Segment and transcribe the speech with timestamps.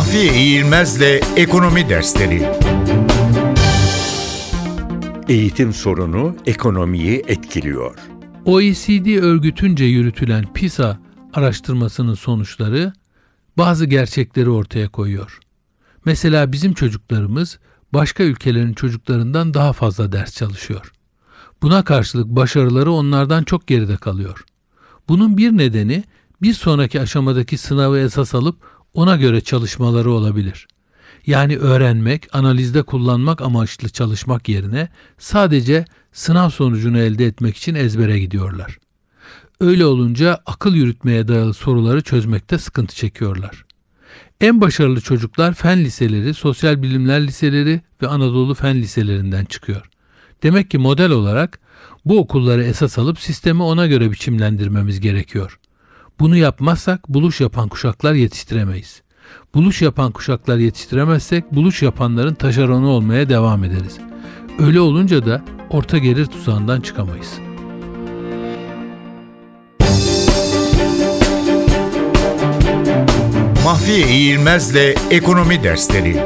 [0.00, 2.48] Mahfiye İğilmez'le Ekonomi Dersleri
[5.28, 7.98] Eğitim sorunu ekonomiyi etkiliyor.
[8.44, 10.98] OECD örgütünce yürütülen PISA
[11.34, 12.92] araştırmasının sonuçları
[13.58, 15.38] bazı gerçekleri ortaya koyuyor.
[16.04, 17.58] Mesela bizim çocuklarımız
[17.92, 20.92] başka ülkelerin çocuklarından daha fazla ders çalışıyor.
[21.62, 24.44] Buna karşılık başarıları onlardan çok geride kalıyor.
[25.08, 26.04] Bunun bir nedeni
[26.42, 30.68] bir sonraki aşamadaki sınavı esas alıp ona göre çalışmaları olabilir.
[31.26, 38.78] Yani öğrenmek, analizde kullanmak amaçlı çalışmak yerine sadece sınav sonucunu elde etmek için ezbere gidiyorlar.
[39.60, 43.64] Öyle olunca akıl yürütmeye dayalı soruları çözmekte sıkıntı çekiyorlar.
[44.40, 49.90] En başarılı çocuklar fen liseleri, sosyal bilimler liseleri ve Anadolu fen liselerinden çıkıyor.
[50.42, 51.60] Demek ki model olarak
[52.04, 55.58] bu okulları esas alıp sistemi ona göre biçimlendirmemiz gerekiyor.
[56.20, 59.02] Bunu yapmazsak buluş yapan kuşaklar yetiştiremeyiz.
[59.54, 63.98] Buluş yapan kuşaklar yetiştiremezsek buluş yapanların taşeronu olmaya devam ederiz.
[64.58, 67.32] Öyle olunca da orta gelir tuzağından çıkamayız.
[73.64, 76.16] Mahfiye İğilmez'le Ekonomi Dersleri